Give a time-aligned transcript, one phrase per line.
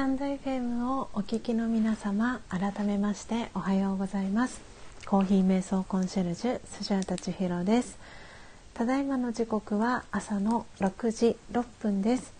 [0.00, 4.62] タンド FM をお聞きの皆様改めましておはようございます。
[5.04, 7.98] コーヒー瞑想コンシェルジュスジャータチヒロです。
[8.72, 12.32] ただいまの時刻は朝の6時6分です、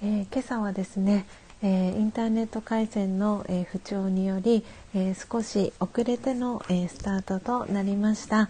[0.00, 1.26] えー、今朝はですね、
[1.62, 8.48] えー、インターネット回線の、えー、不調により、え少し遅れての、えスタートとなりました。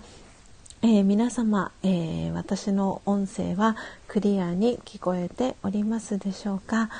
[0.82, 6.90] えー、皆様、えー、私の音声はクリアに聞こえておりますでしょうか、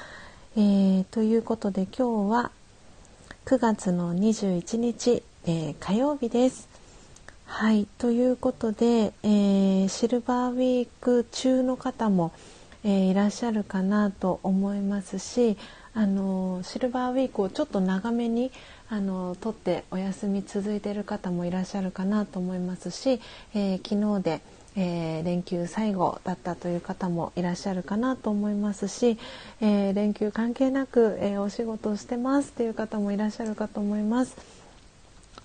[0.54, 2.50] えー、ということで今日は
[3.46, 6.68] 9月の21日、え火曜日です。
[7.46, 12.32] はいということで、えシルバーウィーク中の方も、
[12.84, 15.56] えいらっしゃるかなと思いますし
[15.94, 18.50] あのシルバーウィークをちょっと長めに
[18.90, 23.22] あの取ってお休み続いている方もいらっしゃるかなと思いますし、
[23.54, 24.42] え、昨日で、
[24.76, 29.18] えー、連休最後だったという方もいらっしゃるかなと思いますし、
[29.60, 34.36] えー、連休関係なく、えお仕事をしてますという方もいらっしゃるかと思います。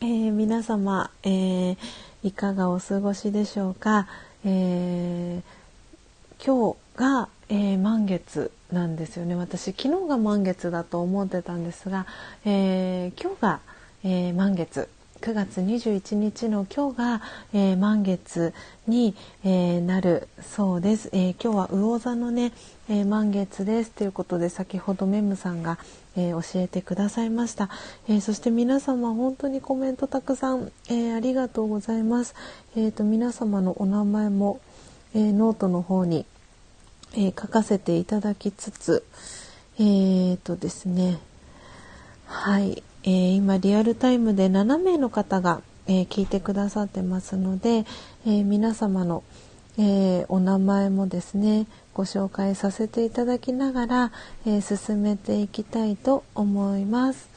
[0.01, 1.75] え皆様、え
[2.23, 4.07] いかがお過ごしでしょうか？
[4.45, 5.41] え
[6.45, 12.05] 今日が、え満月なんですよね私昨日が満月だと思ってたんですが、
[12.43, 13.59] えー、今日が、
[14.03, 14.89] えー、満月
[15.22, 17.22] 9月21日の今日が、
[17.53, 18.53] えー、満月
[18.88, 22.53] に、えー、なるそうです、えー、今日は魚座のね、
[22.89, 23.91] え満月です。
[23.91, 25.78] ということで先ほどメムさんが、
[26.15, 27.70] え教えてくださいました、
[28.07, 32.34] えそして皆様本当にコメントたくさん、えありがとうございます、
[32.76, 34.61] えーと、皆様のお名前も、
[35.13, 36.26] えノートの方に
[37.13, 39.03] えー、書かせていただきつつ
[39.80, 41.20] えー、とですね。
[42.26, 47.85] はい、えー、今リアルタイムで7名の方が、え聞いてくださってますので、
[48.25, 49.23] え皆様の、
[49.77, 54.11] えお名前もですねご紹介させていただきながら、
[54.45, 57.29] え進めていきたいと思います。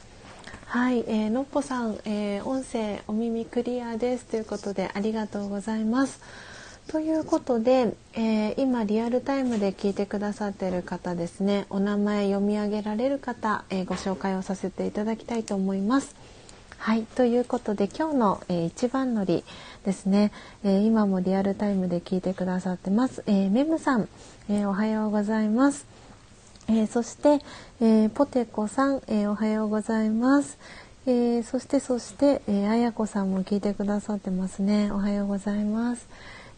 [0.65, 6.19] はい、えー、のっぽさん、え、音声お耳クリアですということでありがとうございます。
[6.91, 16.13] ということで、えー、今リアルタイムで聞いてくださっている方ですねお名前読み上げられる方、えー、ご紹介をさせていただきたいと思います。
[16.77, 19.45] はいということで今日の、えー、一番乗り
[19.85, 20.33] ですね、
[20.65, 24.09] えー、今もリアルタイムで聞いてくださってます、えー、メムさん、
[24.49, 25.85] えおはようございます。
[26.67, 27.39] えそして、
[27.79, 30.57] えポテコさん、えおはようございます。
[31.05, 34.91] えそしてそして、えあやこさんも聞いてくださってますね。
[34.91, 36.07] おはようございます。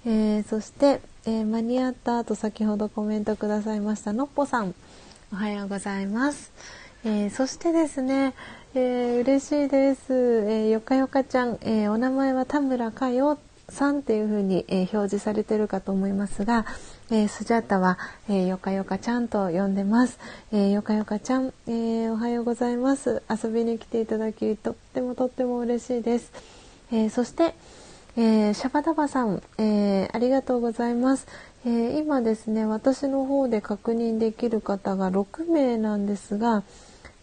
[0.06, 4.76] えー、そして、えー、間に合ったと先ほどコメントくださいましたのっぽさん。
[5.32, 6.52] おはようございます、
[7.06, 8.34] えー、そしてですね、
[8.76, 13.40] えー、嬉しいです、えよかよかちゃん、えお名前は田村かよ
[13.70, 16.66] さんっていう風に、え表示されてるかと思いますが、
[17.10, 17.98] えスジャータは、
[18.30, 20.20] えよかよかちゃんと呼んでます、
[20.52, 23.24] えよかよかちゃん、えおはようございます。
[23.30, 26.32] 遊びに来ていただきとってもとっても嬉しいです、
[26.92, 27.56] えそして
[28.16, 31.28] えー、シャバダバさん、えー、ありがとうございます、
[31.66, 36.64] えー、今ですね私の方で確認できる方が6名なんですが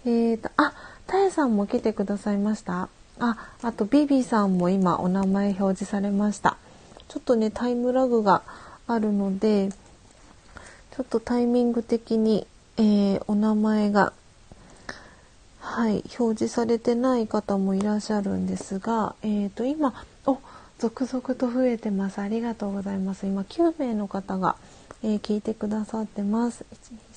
[0.04, 0.72] えーとあ
[1.06, 2.88] たやさんも来てくださいました。
[3.18, 6.56] ああとビビさんも今お名前表示されました。
[7.08, 8.42] ちょっとねタイムラグが
[8.86, 14.12] あるのでちょっとタイミング的に、え、お名前が
[15.58, 19.92] はい表示されてない方もいらっしゃるんですがえーと今
[20.80, 22.20] 続々と増えてます。
[22.20, 23.26] ありがとうございます。
[23.26, 24.56] 今9名の方が、
[25.02, 26.64] えー、聞いてくださってます。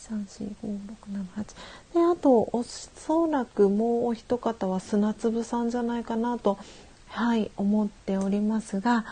[0.09, 1.45] 1234567
[1.93, 6.57] であとおそらくもうお一方は砂粒さんじゃないかなと
[7.07, 9.05] はい思っておりますが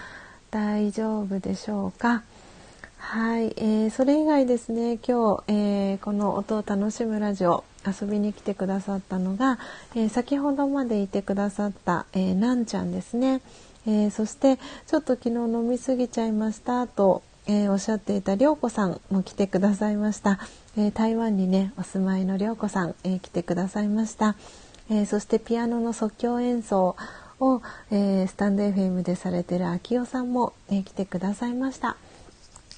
[0.49, 2.24] 大丈夫でしょうか？
[2.97, 9.60] はい、えー、それ以外ですね今日、えー、この音を楽しむラジオ遊びに来てくださったのが、
[9.95, 13.41] えー、先ほどまでいてくださった、えー、なんちゃんですね。
[13.88, 14.58] えー、そして
[14.88, 20.40] ちょっと昨日飲み過ぎちゃいましたと、えー、おっしゃっていた涼子さんも来てくださいました、
[20.78, 24.36] えー、台湾にねお住まいの涼子さん、え来てくださいました、
[24.90, 26.96] えそしてピアノの即興演奏
[27.40, 31.98] を、えスタンド FM でされてる秋代さんも、え来てくださいました。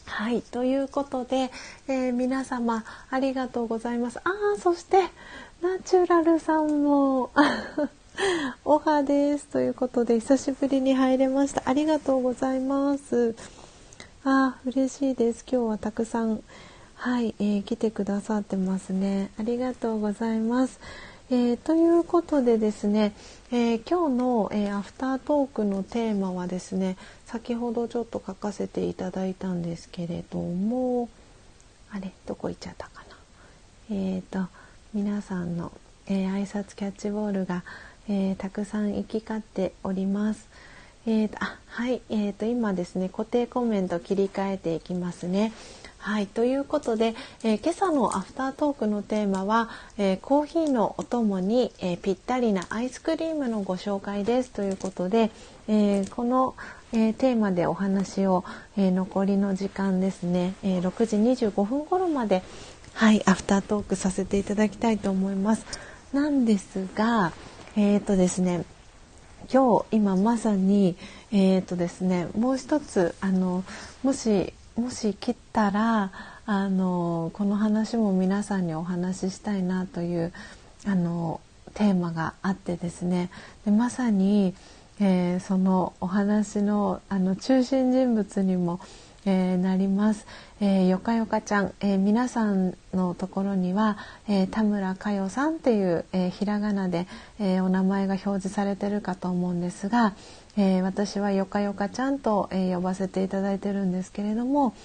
[0.05, 1.51] はいということで、
[1.87, 4.19] え皆様ありがとうございます。
[4.19, 5.01] あそして
[5.61, 7.31] ナチュラルさんも。
[8.63, 9.47] おはです。
[9.47, 11.63] ということで久しぶりに入れました。
[11.65, 13.35] ありがとうございます。
[14.23, 15.43] あ嬉しいです。
[15.51, 16.43] 今日はたくさん
[16.95, 19.31] はい、えー、来てくださってますね。
[19.39, 20.79] ありがとうございます。
[21.31, 23.13] えー、ということでですね、
[23.51, 31.09] えー、今日の、えー、アフタートークのテーマはですね先ほどちょっと書かせていただいたんですけれども
[31.91, 33.95] あれどこ行っちゃったかな。
[33.95, 34.47] えっ、と
[34.93, 35.71] 皆さんの
[36.07, 37.63] えー、挨拶キャッチボールが、
[38.09, 40.47] えー、たくさん行き交っております。
[41.05, 45.51] えー、あはい、えーと、今ですね固定コメント切り替えていきますね。
[45.97, 55.31] はいということで、えー、今朝のアフタートークのテーマは、えー、コーヒーのお供に、えー、ぴったりなアイスクリームのご紹介ですということで、
[55.69, 56.55] えこの、
[56.91, 58.43] えテーマでお話を、
[58.75, 62.43] え残りの時間ですね、え6時25分頃まで
[62.93, 65.65] はいアフタートークさせていただきたいと思います。
[66.11, 67.31] なんですが
[67.75, 68.65] えっ、とですね
[69.51, 70.95] 今日今まさに
[71.31, 73.63] えっ、とですねもう一つあの
[74.03, 76.11] もしもし切ったら
[76.45, 80.33] あのこの話も皆さんにお話ししたいなという
[80.85, 81.41] あの
[81.73, 83.31] テーマがあってですね
[83.65, 84.53] でまさに、
[84.99, 88.79] えー、そのお話のあの中心人物にも、
[89.25, 90.25] えー、なります、
[90.59, 93.97] えー、よかよかちゃん、えー、皆さんのところには、
[94.27, 97.07] え田村佳代さんっていう、えひらがなで、
[97.39, 100.13] えお名前が表示されてるかと思うんですが、
[100.57, 104.75] え私はよかよかちゃんと、え呼ばせていただいてるんですけれども、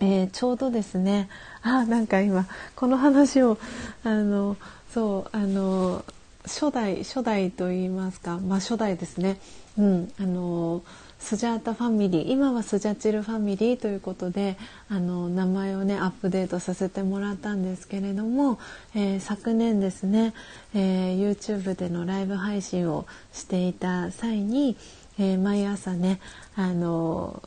[0.00, 1.28] えちょうどですね
[1.62, 3.58] あなんか今この話を
[4.04, 4.56] あの
[4.92, 6.04] そうあの
[6.44, 9.38] 初代初代と言いますかまあ初代ですね。
[9.78, 10.82] うんあの
[11.18, 12.30] スジャータファミリー。
[12.30, 14.56] 今はスジャチルファミリーということで
[14.88, 18.58] あの名前をねアップデートさせてもらったんですけれども、
[18.94, 20.34] えー、昨年ですね、
[20.74, 24.76] えー、YouTube でのライブ配信をしていた際に、
[25.18, 26.20] えー、毎朝ね
[26.54, 27.42] あの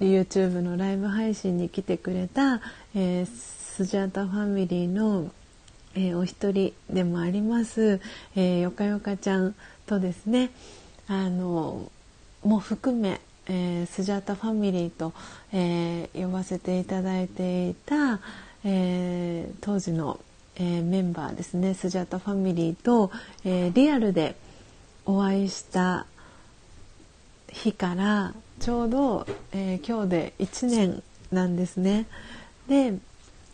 [0.00, 2.60] YouTube のライブ配信に来てくれた、
[2.94, 5.30] えー、スジャータファミリーの、
[5.94, 8.00] えー、お一人でもあります、
[8.34, 9.54] えー、よかよかちゃん
[9.86, 10.50] とですね
[11.08, 11.90] あの
[12.46, 15.12] も含め、えー、スジャータファミリーと、
[15.52, 18.20] えー、呼ばせていただいていた、
[18.64, 20.20] えー、当時の、
[20.58, 23.10] えメンバーですねスジャータファミリーと、
[23.44, 24.36] えリアルで
[25.04, 26.06] お会いした
[27.50, 32.06] 日からちょうど、え今日で1年なんですね。
[32.68, 32.94] で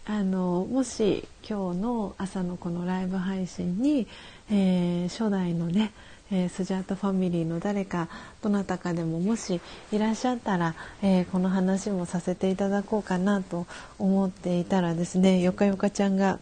[0.05, 4.07] あのもし今日の朝のこのライブ配信に、
[4.49, 5.93] え初代のね
[6.33, 8.09] えー、スジャータファミリーの誰か
[8.41, 9.61] どなたかでももし
[9.93, 13.67] いらっしゃったら、えー、この話もさせていただこうかなと
[13.99, 16.41] 思っていたらですねよかよかちゃんが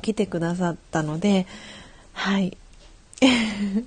[0.00, 1.46] 来てくださったので
[2.12, 2.56] はい。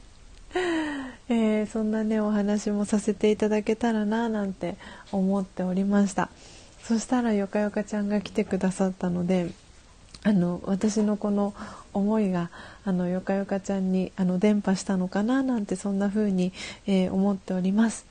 [1.30, 4.76] えー、そんなねお話もさせていただけたらななんて
[5.12, 6.30] 思っておりました。
[6.84, 9.52] そしたらよかよかちゃんが来てくださったので
[10.26, 11.54] あの私のこの
[11.94, 12.50] 思いが
[12.86, 16.54] あのよかよかちゃんにあの伝播したのかななんてそんな風に、
[16.88, 18.06] えー、思っております。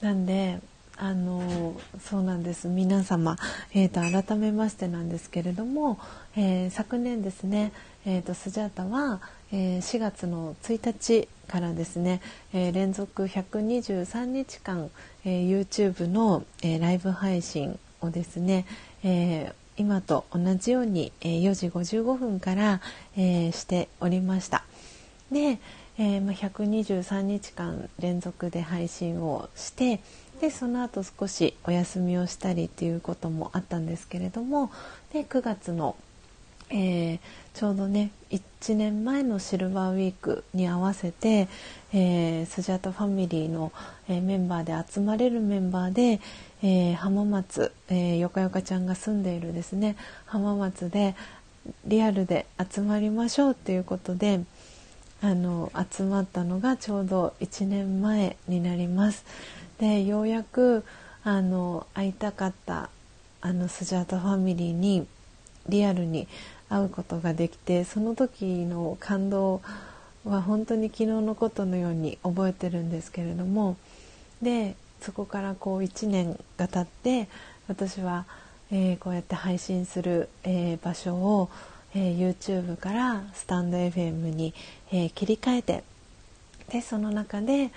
[0.00, 0.60] なんで
[0.96, 3.36] あのそうなんです皆様、
[3.74, 5.98] えーと、改めましてなんですけれども、
[6.36, 7.72] えー、昨年ですね、
[8.06, 9.20] えーと、スジャータは、
[9.52, 12.20] えー、4月の1日からですね、
[12.52, 14.88] えー、連続123日間、
[15.24, 18.64] え YouTube の、えライブ配信をですね、
[19.02, 22.80] えー今と同じように、えー、4時55分から、
[23.16, 24.64] えー、しておりました。
[25.32, 25.58] で、
[25.98, 30.00] えーまあ、123日間連続で配信をして
[30.40, 34.70] でその後少しお休みをしたりっていうこともあったんですけれども
[35.12, 35.96] で9月の、
[36.76, 37.18] えー、
[37.54, 41.46] ちょうどね1年前のシルバーウィークに合わせて、
[41.92, 43.72] えー、スジャタファミリーの、
[44.08, 46.20] えー、メンバーで集まれるメンバーで、
[46.64, 49.94] えー、浜松、えー、よかよかちゃんが住んでいるですね
[50.26, 51.14] 浜松で
[51.86, 54.40] リアルで集まりましょうっていうことで
[55.22, 59.24] あの集まったのがちょうど1年前になります。
[59.78, 60.84] でようやく
[61.22, 62.90] あの会いたかった
[63.40, 65.06] あのスジャータファミリーに
[65.68, 66.28] リアルに
[66.68, 69.60] 会うことができてその時の感動
[70.24, 73.76] は本当に昨日のことのように覚えてるんですけれども
[74.42, 77.28] でそこからこう1年が経って
[77.68, 78.24] 私は、
[78.70, 81.50] えー、こうやって配信する、えー、場所を、
[81.94, 84.54] えー、YouTube からスタンド FM に、
[84.90, 85.84] え切り替えて
[86.70, 87.70] でその中で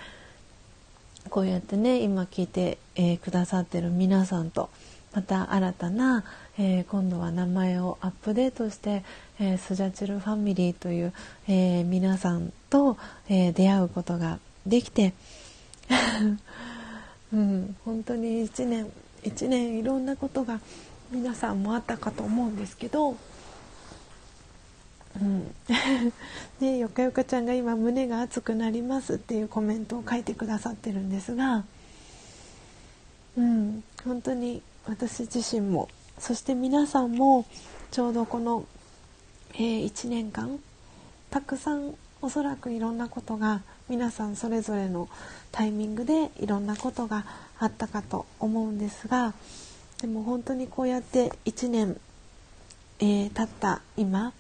[1.29, 4.69] こうやってね今聞いて、えくださってる皆さんと
[5.13, 6.23] また新たな、
[6.59, 9.03] え今度は名前をアップデートして、
[9.39, 11.13] えスジャチルファミリーという、
[11.47, 12.97] え皆さんと、
[13.29, 15.13] え出会うことができて
[17.33, 18.91] うん、本当に1年
[19.23, 20.59] 1年いろんなことが
[21.11, 23.15] 皆さんもあったかと思うんですけど、
[25.21, 25.55] うん、
[26.59, 31.63] ねよかよかちゃんが今胸が熱くなりますっていうコメントを書いてくださってるんですが、
[33.37, 37.45] うん、本当に私自身もそして皆さんも
[37.91, 38.65] ちょうどこの
[39.59, 40.59] えー、1年間
[41.31, 45.09] たくさんおそらくいろんなことが皆さんそれぞれの
[45.51, 47.25] タイミングでいろんなことが
[47.57, 49.33] あったかと思うんですが
[49.99, 51.99] でも本当にこうやって1年、
[52.99, 54.31] えー、経った今、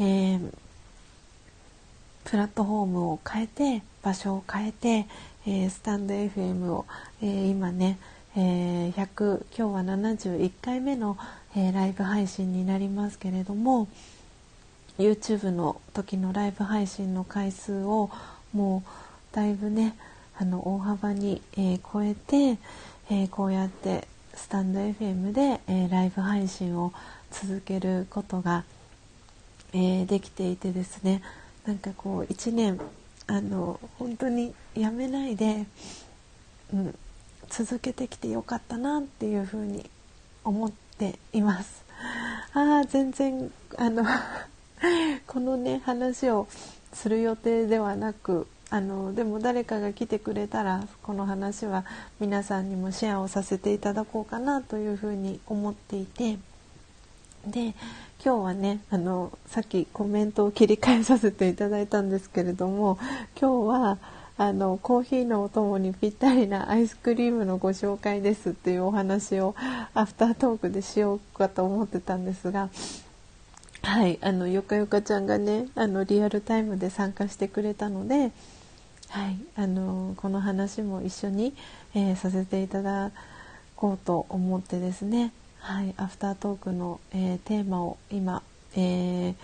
[0.00, 0.52] えー、
[2.24, 5.06] プラットフォームを変えて場所を変えて、
[5.46, 6.84] えー、スタンド FM を、
[7.22, 7.98] え、今ね、
[8.40, 11.18] えー、100今日は71回目の、
[11.56, 13.88] えライブ配信になりますけれども
[14.96, 18.12] YouTube の時のライブ配信の回数を
[18.52, 18.84] も
[19.32, 19.96] うだいぶね
[20.38, 22.58] あの大幅に、え超えて、
[23.10, 26.92] えこうやってスタンド FM で、えライブ配信を
[27.32, 28.62] 続けることが、
[29.72, 31.22] えできていてですね
[31.66, 32.78] なんかこう1年
[33.26, 35.66] あの本当にやめないで、
[36.72, 36.94] うん、
[37.48, 39.88] 続けてきてよかったなっていうふうに
[40.44, 41.84] 思っています。
[42.54, 44.04] あ全然あの
[45.26, 46.46] このね話を
[46.92, 51.84] する予定ではなくあのでも誰かが来てくれたらこの話は
[52.20, 56.38] 皆さんにもシェアをさせていただこうかなというふうに思っていて
[57.46, 57.74] で
[58.22, 62.98] 今日はねあのさっきコメントを切り替えさせていただいたんですけれども
[63.40, 63.98] 今日は
[64.38, 69.54] あのコーヒーのお供にぴったりなアイスクリームのご紹介ですっていうお話を
[69.94, 72.70] アフタートークでしようかと思ってたんですが
[73.82, 78.32] はいあのよかよかちゃんがねあのリアルタイムで参加してくれたので、
[79.08, 81.54] はいあのこの話も一緒に、
[81.94, 83.10] えー、させていただ
[83.74, 88.42] こうと思ってですねはい、アフタートークの、えー、テーマを今、
[88.74, 89.34] えー、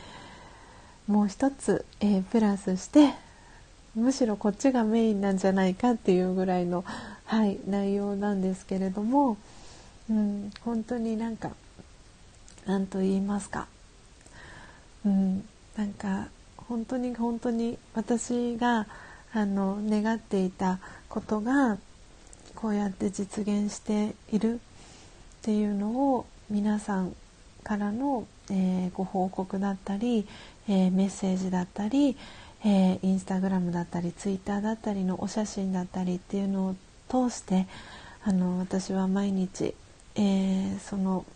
[1.06, 3.12] もう一つ、え、プラスして
[3.94, 6.84] むしろこっちがメインなんじゃないかっていうぐらいの、
[7.26, 9.36] はい、内容なんですけれども、
[10.10, 11.52] うん、本当になんか
[12.66, 13.68] 何と言いますか、
[15.06, 15.44] うん、
[15.76, 18.86] なんか本当に本当に私が
[19.32, 21.78] あの願っていたことが
[22.54, 24.58] こうやって実現しているっ
[25.42, 27.14] ていうのを皆さん
[27.62, 30.26] からの、えー、ご報告だったり、
[30.68, 32.16] えー、メッセージだったり、
[32.64, 36.76] えー、インスタグラムだったりツイッターだったりのお写真だったりっていうのを
[37.08, 37.66] 通して
[38.24, 39.74] あの私は毎日、
[40.14, 41.26] えー、その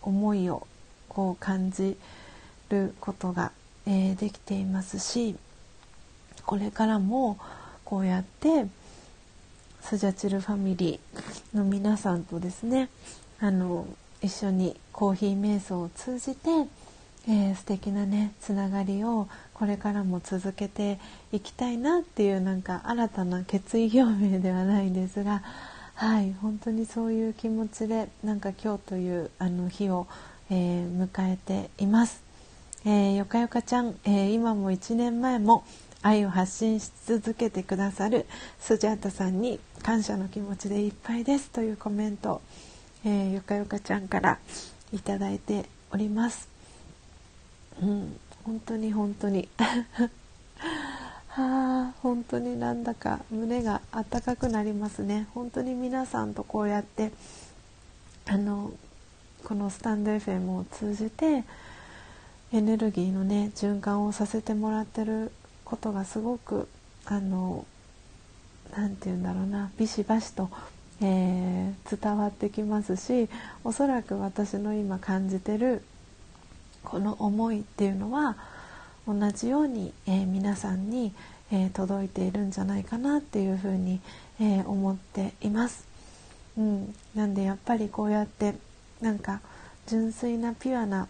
[0.00, 0.66] 思いを
[1.08, 1.96] こう感じ
[2.68, 3.50] ることが、
[3.84, 5.34] えー、できていますし
[6.46, 7.38] これからも
[7.84, 8.66] こうやって
[9.80, 12.88] スジャチルファミリーの皆さんとですね
[13.40, 13.86] あの
[14.22, 16.50] 一緒にコーヒー瞑想を通じて、
[17.28, 19.28] えー、素敵なねつながりを
[19.60, 20.98] これからも続けて
[21.32, 25.42] いきたいなっていうなんか新たな決意表明ではないんですが
[25.94, 30.06] はい本当にそういう気持ちでなんか今日というあの日を、
[30.48, 32.22] えー、迎えています。
[32.86, 35.62] えー、よかよかちゃん、えー、今も1年前も
[36.00, 38.24] 愛を発信し続けてくださる
[38.58, 42.40] スジャータさんに感謝の気持ちでいっぱいですというコメント、
[43.04, 44.38] えー、よかよかちゃんから
[44.94, 46.48] いただいております。
[47.82, 49.48] うん、本当に本当に。
[51.28, 55.28] はあ本当になんだか胸があったかくなりますね。
[55.32, 57.12] 本当に皆さんとこうやって
[58.26, 58.72] あの
[59.44, 61.44] このスタンド FM を通じて
[62.52, 65.30] エネルギーのね循環をさせてもらってる
[65.64, 66.68] ことがすごく
[67.04, 67.64] あの
[68.76, 70.50] 何て言うんだろうなビシバシと、
[71.00, 73.28] えー、伝わってきますし
[73.62, 75.82] おそらく私の今感じてる
[76.84, 78.36] この思いっていうのは
[79.06, 81.12] 同じように、えー、皆さんに、
[81.52, 84.00] えー、届いているんじゃないかなっていうふうに、
[84.40, 85.86] え思っています。
[86.56, 88.54] うん、なんでやっぱりこうやって
[89.00, 89.40] なんか
[89.86, 91.08] 純粋なピュアな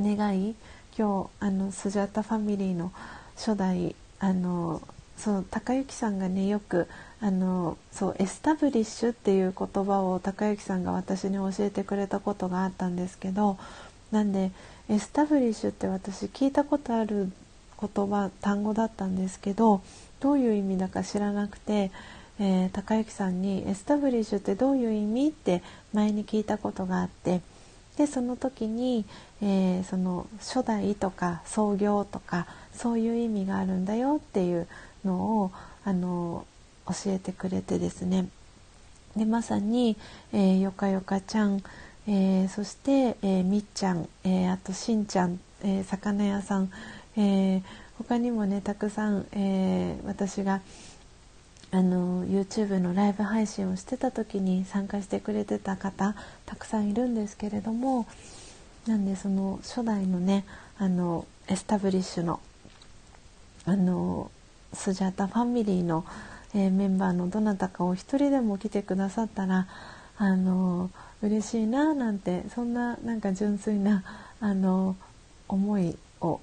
[0.00, 0.54] 願い
[0.96, 2.92] 今日あのスジャタファミリーの
[3.36, 4.82] 初代あの
[5.16, 6.88] そう高之さんがねよく
[7.20, 13.58] あのそうエスタブリッシュっていう言葉を高之さんが私に教えてくれたことがあったんですけど
[14.10, 14.50] なんで
[14.88, 17.30] establish って私聞いたことある
[17.80, 19.82] 言葉単語だったんですけど
[20.20, 21.90] どういう意味だか知らなくて、
[22.38, 27.40] えー、高之さんに「establish ってどういう意味?」って前に聞いたことがあって
[27.96, 29.04] でその時に、
[29.40, 34.66] えー、その初代とか創業とかそういう意味があるんだよっていう
[35.04, 35.50] のを
[35.84, 36.46] あの
[36.86, 38.28] 教えてくれてですね
[39.16, 39.96] でまさに、
[40.32, 41.62] えー、よかよかちゃん、
[42.06, 46.70] えー、そして、えー、みっちゃん、えあとしんちゃん、え魚屋さん、
[47.16, 47.62] え
[47.98, 50.60] 他にもねたくさん、え私が
[51.74, 56.14] あの YouTube のライブ配信をしてた時に参加してくれてた方
[56.44, 58.06] たくさんいるんですけれども
[58.86, 60.44] なんでその初代のね
[60.78, 62.40] あのエスタブリッシュの
[63.64, 64.30] あの
[64.74, 66.04] スジャータファミリーの、
[66.54, 69.66] えー、メンバーのどなたかお一人でも来てくださったら
[70.18, 70.90] あの
[71.22, 74.02] 嬉しいななんてそんななんか純粋な
[74.40, 74.96] あの
[75.48, 76.40] 思いを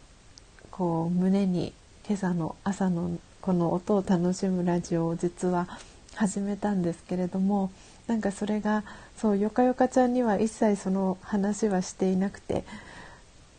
[0.72, 1.74] こう胸に
[2.08, 5.68] 今朝の朝のこの音を楽しむラジオを実は
[6.16, 7.72] 始めたんですけれども
[8.08, 8.84] なんかそれが
[9.18, 12.64] そうよかよかちゃんには一切その話はしていなくて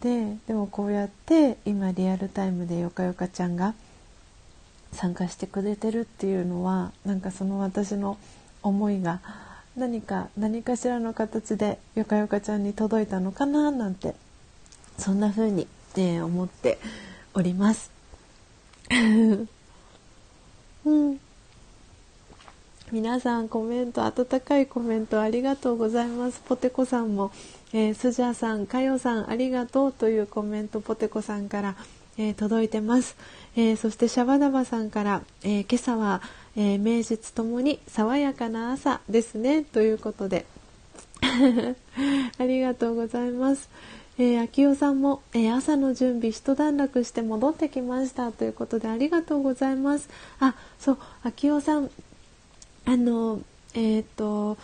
[0.00, 3.74] ででもこうやって今リアルタイムでよかよかちゃんが
[4.92, 8.18] 参加してくれてるっていうのはなんかその私の
[8.62, 9.20] 思いが
[9.76, 14.14] 何か何かしらの形でよかよかちゃんに届いたのかななんて
[14.98, 15.66] そんな風に、
[15.96, 16.78] ね、思って
[17.32, 17.90] おります。
[20.84, 21.20] うん。
[22.92, 26.42] 皆さんコメント温かいコメントありがとうございます。
[26.44, 27.30] ポテコさんも、
[27.72, 31.76] えー、スジャさんかよさんありがとうというコメントポテコさんから、
[32.18, 33.16] えー、届いてます、
[33.54, 36.20] えー、そしてシャバダバさんから、え今朝は、
[36.62, 40.44] え名実ともに爽やかな朝ですねということで
[42.38, 43.70] ありがとうございます。
[44.18, 50.10] えー、秋代さんも、えー、朝の準備一段落して戻ってきましたということでありがとうございます。
[50.38, 51.90] あ、そう、秋代さん、
[52.84, 53.40] あの、
[53.72, 54.58] えっ、ー、と、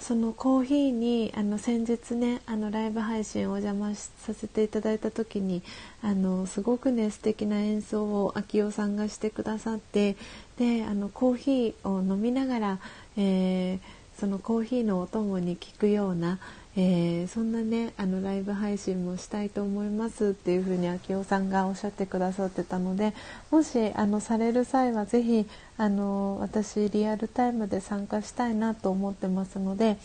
[0.00, 5.62] そのコーヒーにあの先日ねあのライブ配信をお邪魔させていただいた時に
[6.02, 10.16] あのすごくね素敵な演奏を秋代さんがしてくださって
[10.58, 12.78] であのコーヒーを飲みながら、
[13.16, 16.38] えー、そのコーヒーのお供に聞くような
[16.76, 23.14] えー、そんなねあのライブ配信もしたいと思いますっていうふうに秋夫さんがおっしゃってくださってたので
[23.50, 25.46] もしあのされる際はぜひ
[25.76, 29.98] あの私リアルタイムで参加したいなと思ってますので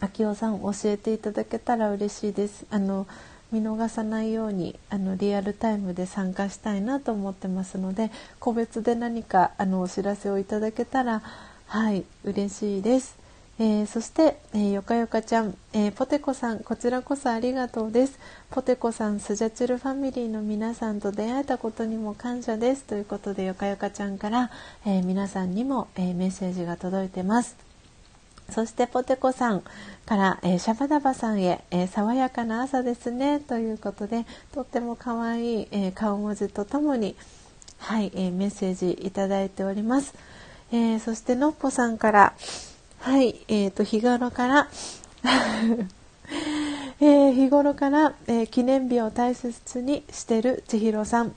[0.00, 2.66] 秋夫さん教えていただけたら嬉しいです。
[2.70, 3.06] あの
[3.52, 11.20] 見逃さないようにあのリアルタイムで参加したいなと思ってますので個別で何かあのお知らせをいただけたら
[11.66, 13.19] はい嬉しいです。
[13.62, 18.18] えー、そして、えー、よかよかちゃん、えー、ポテコさん、こちらこそありがとうです。
[18.50, 22.84] ポテコさん、スジャチルファミリーの皆さんと出会えたことにも感謝です。
[22.84, 24.50] ということで、よかよかちゃんから、
[24.86, 27.54] え皆さんにも、えメッセージが届いてます。
[28.50, 29.62] そしてポテコさん
[30.06, 37.14] から、えー、シャバダバさんへ、えー、爽やかな朝ですねということでとっても可愛い、えー、顔文字とともに、
[37.78, 40.14] はいえメッセージいただいております、
[40.72, 42.34] えそしてのっぽさんから、
[43.00, 44.68] はい、えーと、日頃から
[47.00, 51.34] えー、日頃から、えー、記念日を大切にしてる千尋さん。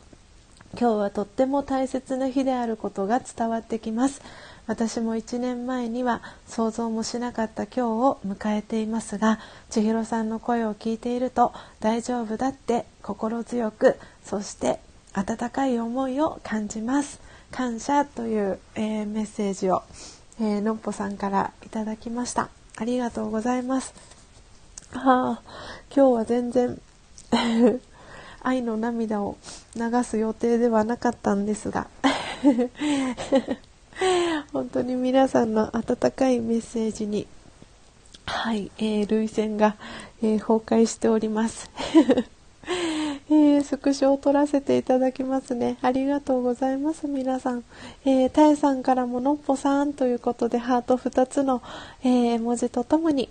[0.78, 4.22] 今日はとっても大切な日であることが伝わってきます。
[4.68, 14.80] 私も1年前には想像もしなかった今日を迎えていますが千尋さんの声を聞いていると大丈夫だって心強くそして
[15.14, 17.22] 温かい思いを感じます。
[17.52, 19.84] 感謝という、えー、メッセージを
[20.40, 22.50] えー、のっぽさんからいただきました。
[22.76, 23.94] ありがとうございます。
[24.96, 25.42] あ
[25.96, 26.80] 今日は全然
[28.42, 29.38] 愛の涙を
[29.76, 31.88] 流す予定ではなかったんですが
[34.54, 37.28] 本当に皆さんの温かいメッセージに
[38.26, 39.76] はい、えー、涙腺が、
[40.22, 41.70] えー、崩壊しております。
[43.34, 45.78] えー、スクショを撮らせていただきますね。
[45.82, 47.64] ありがとうございます、皆さん。
[48.06, 51.64] えー、たえさんからものっぽさんということで、ハート2つの、
[52.04, 53.30] えー、文字とともに、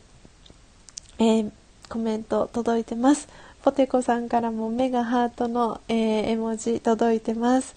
[1.20, 1.51] えー、
[1.89, 3.29] コメント届いてます。
[3.62, 7.76] ポテコさんからも目がハートの、えー、絵文字届いてます。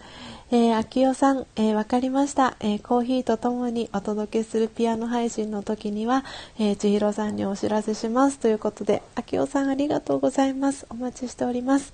[0.52, 6.24] えー、秋代さん、えー、わかりました、えー、コーヒーとともにお届けするピアノ配信の時には、
[6.58, 10.88] えー、千尋さんにお知らせしますということで、秋代さんありがとうございます。
[10.90, 11.94] お待ちしております。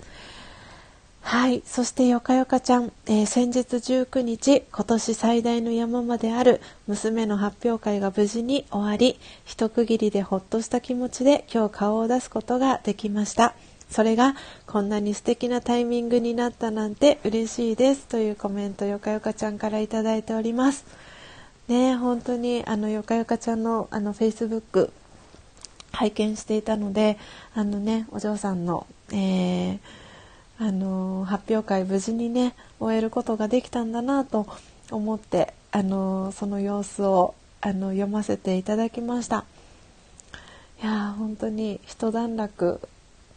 [1.20, 1.62] はい。
[1.64, 13.54] そしてよかよかちゃん、えー、先日19日、今年最大の山まである娘の発表会が無事に終わり、一区切りでほっとした気持ちで今日顔を出すことができました。
[13.92, 14.34] それが
[14.66, 20.84] こんなに素敵なタイミングになったなんて嬉しいですというコメントよかよかちゃんから頂いております。
[21.68, 24.92] ね本当にあのよかよかちゃんのあのフェイスブック
[25.92, 27.18] 拝見していたので
[27.54, 29.78] あのねお嬢さんの、えー、
[30.58, 34.46] あの発表会無事にね終えることができたんだなと
[34.90, 39.44] 思ってあのその様子をあの読ませていただきました。
[40.82, 42.80] いや本当に一段落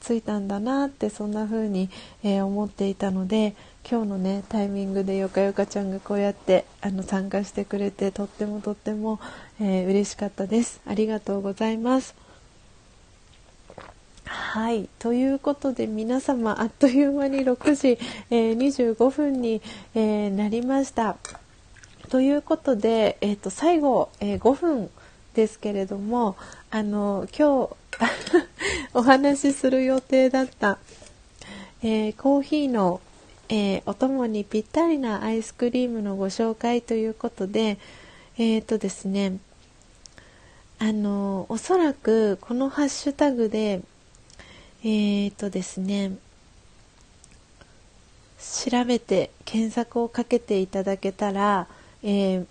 [0.06, 1.90] ついたんだなってそんな風に、
[2.24, 3.56] えー、思っていたので
[3.90, 9.20] 今日のねタイミングでよかよかちゃんがこうやってあの参加してくれてとってもとっても、
[9.60, 10.80] えー、嬉しかったです。
[10.86, 12.14] ありがとうございます。
[14.26, 14.88] はい。
[15.00, 17.98] ということで皆様あっという間に6時、
[18.30, 19.64] えー、25分に、
[19.96, 21.18] えー、なりました。
[22.10, 24.92] ということで、えーと、最後、え、5分
[25.34, 26.36] ですけれども
[26.76, 27.76] あの今日
[28.94, 30.78] お話しする予定だった、
[31.82, 33.00] えー、コーヒーの、
[33.48, 37.78] えー、お供にぴったりなアイスクリームのご紹介ということで
[38.38, 39.38] えっ、ー、とですね
[40.78, 43.80] あのおそらくこのハッシュタグで
[44.84, 46.12] えっ、とですね
[48.38, 51.70] 調べて検索をかけていただけたら
[52.04, 52.46] え、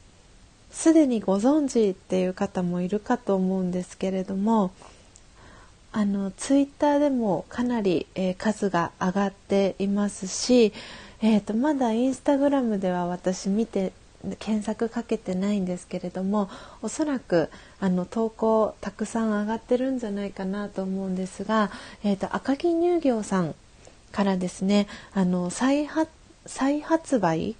[0.74, 4.72] すでにご存知っていう方もいるかと思うんですけれども
[5.92, 10.72] あのツイッターでもかなり、えー、数が上がっていますし、
[11.22, 13.92] えーと、まだインスタグラムでは私見て
[14.40, 16.51] 検索かけてないんですけれども
[16.82, 21.70] おそらくあの投稿たくさん上がってるんじゃないかなと思うんですが、
[22.02, 23.55] えーと、赤木乳業さん
[24.10, 27.55] からですねあの再発売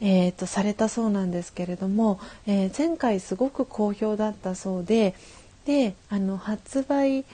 [0.00, 5.14] えーと、されたそうなんですけれども、えー、前回すごく好評だったそうで
[5.66, 7.24] であの発売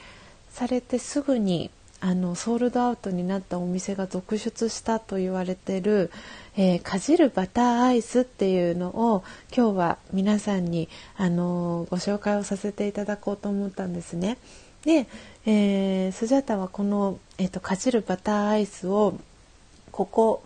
[0.52, 1.70] されてすぐに
[2.00, 6.10] あのソールドアウトになったお店が続出したと言われてる、
[6.56, 9.22] えー、かじるバターアイスっていうのを
[9.54, 14.38] 今日は皆さんにあのご紹介をさせていただこうと思ったんですね。
[14.84, 15.06] で、
[15.44, 19.18] えー、スジャタはこの、えーと、かじるバターアイスを
[19.92, 20.42] ここ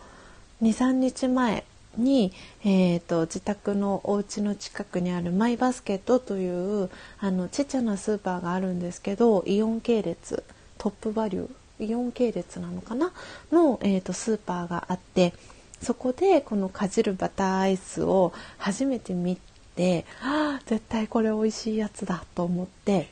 [0.61, 1.65] 23日前
[1.97, 2.33] に、
[2.65, 10.43] えーと、自宅のお家の近くにあるマイバスケットというあのちっちゃなスーパーがあるんですけどイオン系列
[10.79, 13.13] トップバリューイオン系列なのかな？
[13.51, 15.35] の、えーと、スーパーがあって
[15.83, 19.37] そこでこのかじるバターアイスを初めて見
[19.77, 23.11] てあ絶対これ美味しいやつだと思って、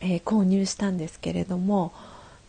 [0.00, 1.92] えー、購入したんですけれども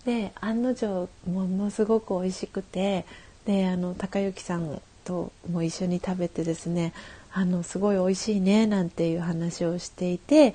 [0.05, 3.05] で案の定ものすごく美味しくて
[3.45, 4.79] であの高之さん
[5.09, 6.93] とも一緒に食べてですね
[7.33, 10.53] あのすごい美味しいねなんていう話をしていて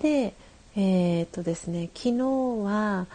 [0.00, 0.34] で
[0.74, 2.18] えー、っとですね昨日
[2.64, 3.06] は、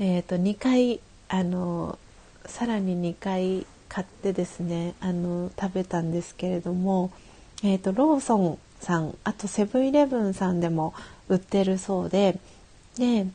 [0.00, 1.98] えー、っと2回あの
[2.46, 7.12] さらに2回買ってですねあの食べたんですけれども、
[7.62, 10.94] えーと、ローソンさんあとセブンイレブンさんでも
[11.28, 12.40] 売ってるそうで
[12.96, 13.26] で、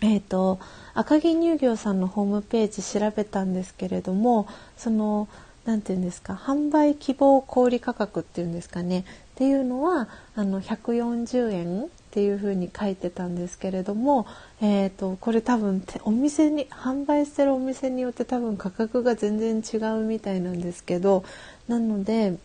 [0.00, 0.58] えーと
[0.94, 4.46] 赤城乳業さんのホームページ調べたんですけれども
[4.76, 5.28] その
[5.64, 6.34] 何て言うんですか？
[6.34, 9.00] 販売希望小売価格っていうんですかね？
[9.00, 9.04] っ
[9.36, 14.26] ていうのはあの140円っていうふうに書いてたんですけれども、
[14.60, 21.24] えーと、これ多分お店に販売してるお店によって多分価格が全然違うみたいなんですけど
[21.68, 22.36] なので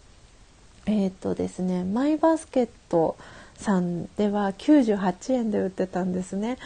[0.86, 3.18] えっ、ー、とですねマイバスケット
[3.58, 6.58] さんでは98円で売ってたんですね。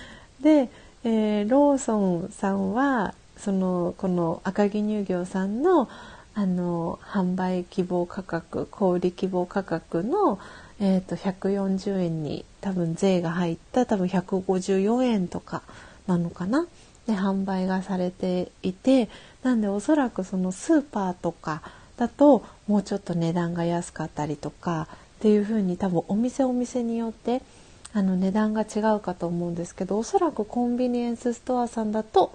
[0.41, 0.69] で、
[1.03, 5.89] えー、ローソンさんはそのこの赤城乳業さんの
[6.33, 10.39] あの販売希望価格小売希望価格の、
[10.79, 15.63] えーと、140円に多分税が入った多分154円とか
[16.07, 16.67] なのかな。
[17.07, 19.09] で販売がされていて
[19.43, 21.61] なんでおそらくそのスーパーとか
[21.97, 24.87] だともうちょっと値段が安かったりとか
[25.17, 27.41] っていう風に多分お店お店によって
[27.93, 32.33] あの値段が違うかと思うんですけどおそらくコンビニエンスストアさんだと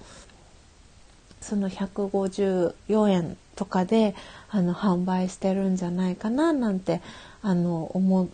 [1.40, 4.14] その154円とかで
[4.50, 7.00] あの販売してるんじゃないかななんて
[7.42, 8.28] あの思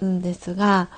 [0.00, 0.88] うんですが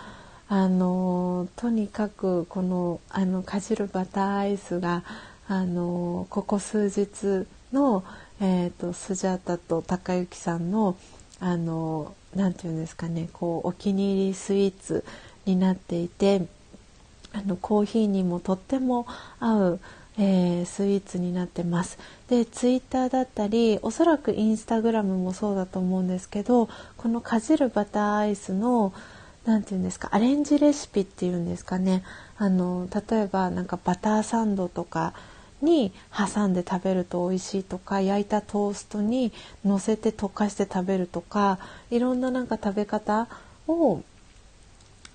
[0.48, 5.02] あのとにかくこのあのかじるバターアイスが
[5.48, 8.04] あのここ数日の、
[8.40, 10.96] えーと、スジャータと高之さんの
[11.40, 15.04] あのなて言うんですかねこうお気に入りスイーツ
[15.44, 16.46] になっていて
[17.32, 19.06] あのコーヒーにもとっても
[19.40, 19.80] 合う
[20.18, 21.98] えー、スイーツになってます。
[22.28, 28.92] でツイッターだったりおそらくインスタグラムもそうだと思うんですけどこのかじるバターアイスの
[29.44, 32.02] 何て言うんですかアレンジレシピっていうんですかね
[32.38, 35.12] あの例えばなんかバターサンドとか
[35.60, 39.32] に挟んで食べると美味しいとか焼いたトーストに
[39.64, 41.58] のせて溶かして食べるとか
[41.90, 43.28] いろんななんか食べ方
[43.66, 44.02] を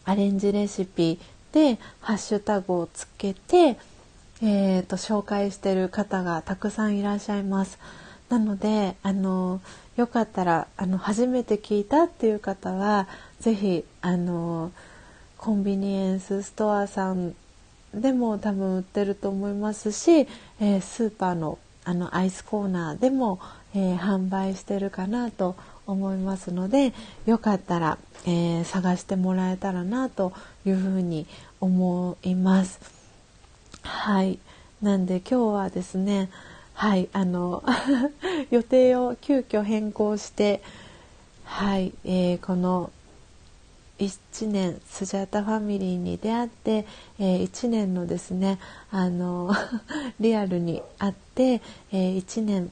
[0.06, 1.20] アレンジレシピ
[1.52, 3.78] でハッシュタグをつけて
[4.42, 7.78] えーと、紹介してる方がたくさんいらっしゃいます。
[8.30, 9.60] なのであの
[9.98, 13.08] よかったらあの初めて聞いたっていう方は
[13.40, 14.72] 是非あの
[15.38, 17.34] コンビニエンスストアさん
[17.94, 20.28] でも多分売ってると思いますし、
[20.60, 23.40] えー、スーパーのあのアイスコーナーでも、
[23.74, 25.56] えー、販売してるかなと
[25.88, 26.94] 思いますので
[27.26, 30.34] よかったら、えー、探してもらえたらなと
[30.66, 31.26] いうふうに
[31.60, 32.99] 思います。
[33.90, 34.40] はい。
[34.82, 36.30] なんで今日はですね
[36.74, 37.64] はいあの
[38.50, 40.62] 予定を急遽変更して
[41.44, 42.92] はい、えー、この
[43.98, 46.86] 1年スジャータファミリーに出会って、
[47.20, 48.58] えー、1年のですね
[48.90, 49.54] あの
[50.22, 51.62] リアルに会って、
[51.92, 52.72] えー、1年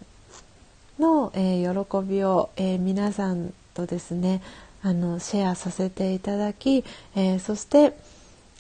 [0.97, 4.41] の、えー、喜びを、え、皆さんとですね
[4.81, 6.85] あのシェアさせていただき、
[7.15, 7.97] え、そして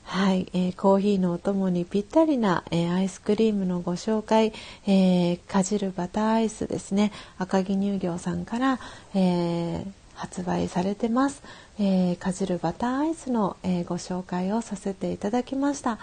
[0.07, 4.53] はい、えー、コーヒーのお供にぴったりな、えー、アイスクリームのご紹介、
[4.87, 7.11] えー、かじるバターアイスですね。
[7.37, 8.79] 赤城乳業さんから、
[9.13, 9.85] え
[10.15, 11.43] 発売されてます、
[11.77, 15.99] えかじるバターアイスの、えご紹介をさせていただきました、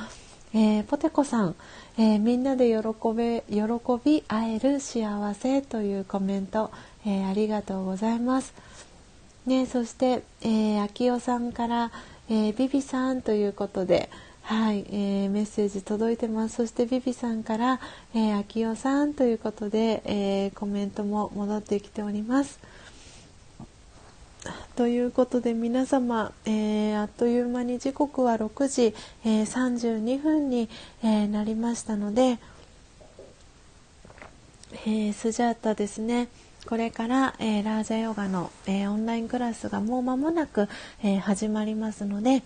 [0.52, 1.54] えポテコさん、
[1.96, 2.78] えみんなで喜
[3.16, 3.62] べ喜
[4.04, 6.70] び会える幸せというコメント、
[7.06, 8.52] えありがとうございます。
[9.46, 11.92] ね、そして、えー、秋代さんから
[12.28, 14.08] 「えー、ビビさんということで、
[14.42, 16.56] はいえー、メッセージ届いてます。
[16.56, 17.80] そしてビビさんから、
[18.14, 22.60] えー、秋代さんということで、えー、コメントも戻ってきております。
[24.76, 28.94] ということで皆様、えー、あっという間に時刻は6時、
[29.24, 30.68] えー、32分に、
[31.02, 32.38] えー、なりましたので、
[34.84, 36.28] えー、スジャータですね。
[36.66, 40.68] これから、えー、ラージャヨガの、えー、オンラインクラスがもう間もなく、
[41.02, 42.42] えー、始まりますので、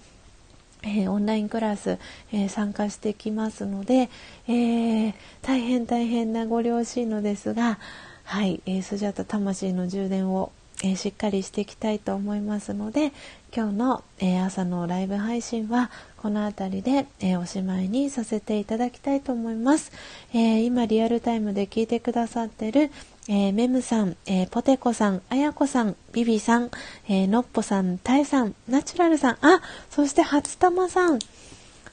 [0.82, 1.99] えオンラインクラス、
[2.32, 4.09] え参加してきますので、
[4.47, 5.12] え
[5.43, 7.78] 大変大変なご両親のですが、
[8.23, 10.53] はい、えスジャタ魂の充電を、
[10.85, 13.11] えしっかりしていきたいと思いますので
[13.53, 19.90] 今日の、え朝のライブ配信はこの辺りで、えおしまいにさせていただきたいと思います、
[20.32, 22.93] え今リアルタイムで聞いてくださってる、
[23.31, 26.71] えー、メムさん、えー、ポテコさん、あやこさん、ビビさん、
[27.09, 29.61] えー、のっぽさん、たえさん、ナチュラルさん、あ、
[29.91, 31.19] そして初玉さん、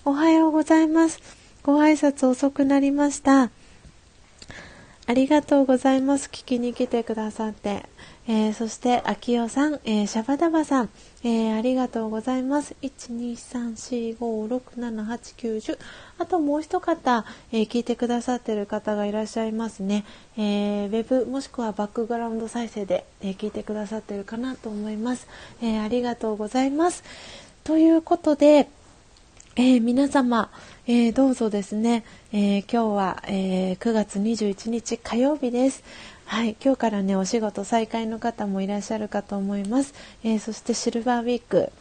[0.05, 1.19] おはようございます。
[1.61, 3.49] ご挨拶遅くなりました。
[5.07, 6.29] ありがとうございます。
[6.31, 7.83] 聞きに来てくださって。
[8.27, 10.89] えー、そして、あきよさん、えー、シャバダバさん、
[11.23, 12.75] えー、ありがとうございます。
[12.81, 15.77] 1,2,3,4,5,6,7,8,9,10
[16.17, 20.05] あともう一方、え聞いてくださってる方がいらっしゃいますね。
[20.37, 25.27] えウェブもしくはバックグラウンド再生で、え聞いてくださってるかなと思います。
[25.61, 27.03] えありがとうございます。
[27.63, 28.69] ということで、
[29.55, 30.49] え皆様、
[30.87, 32.03] えどうぞですね、
[32.33, 35.83] え今日は、え9月21日火曜日です。
[36.25, 39.93] はい、今日からねお仕事再開の方もいらっしゃるかと思います。
[40.23, 41.71] えー、そしてシルバーウィーク、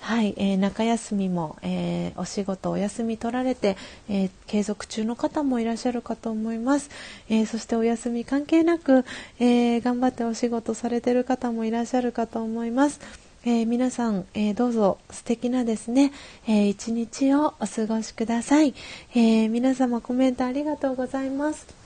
[0.00, 3.76] はい、えー、中休みも、えー、お仕事お休み取られて、
[4.08, 6.90] えー、継続中の方もいらっしゃるかと思います。
[7.28, 9.04] えそしてお休み関係なく、
[9.38, 13.00] え頑張ってお仕事されてる方もいらっしゃるかと思います。
[13.44, 16.12] え皆さん、えどうぞ素敵なですね、
[16.48, 18.74] え一日をお過ごしください、
[19.14, 21.79] え皆様コメントありがとうございます。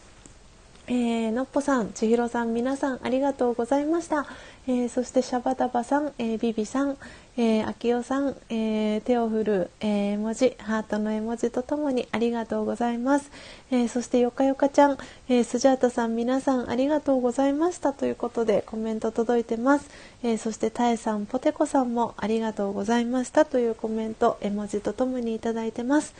[0.86, 4.27] えー、のっぽさん、ちひろさん、皆さんありがとうございました。
[4.66, 6.98] えー、そしてシャバダバさん、えー、ビビさん、
[7.39, 13.31] えー、あきおさん、えー、手を振る、えー、文字、ハートの絵文字とともにありがとうございます。
[13.70, 14.98] えー、そしてよかよかちゃん、
[15.31, 19.89] えー、スジャータさん、皆さんありがとうございましたということでコメント届いてます。
[20.23, 26.15] えー、そしてたえさん、ポテコさんもありがとうございましたというコメント、絵文字とともにいただいてます。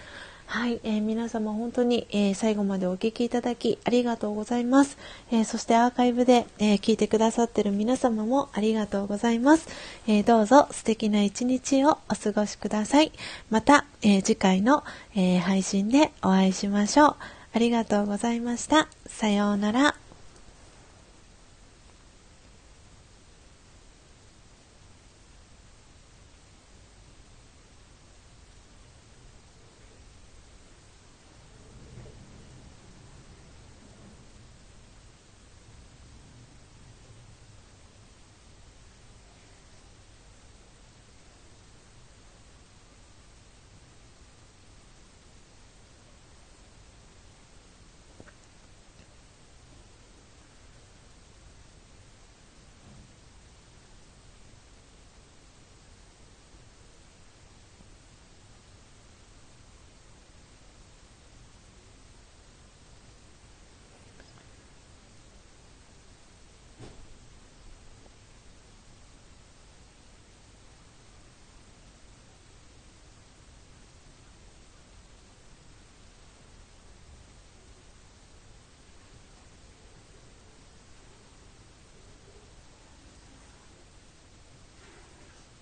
[0.47, 4.99] はい、えー、皆様本当に、えー、最後までお聴きいただきありがとうございます。
[5.33, 9.69] えー、そしてアーカイブで、え聞いてくださってる皆様もありがとうございます。
[10.07, 13.13] えどうぞ素敵な一日をお過ごしください。
[13.51, 14.85] また、え次回の、
[15.17, 17.17] え配信でお会いしましょう。
[17.55, 18.89] ありがとうございました。
[19.07, 20.04] さようなら。